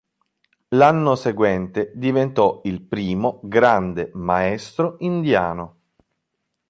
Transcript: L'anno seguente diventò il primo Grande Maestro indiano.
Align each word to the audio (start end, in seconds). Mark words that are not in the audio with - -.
L'anno 0.69 1.13
seguente 1.15 1.91
diventò 1.93 2.61
il 2.63 2.81
primo 2.81 3.39
Grande 3.43 4.09
Maestro 4.15 4.95
indiano. 5.01 5.75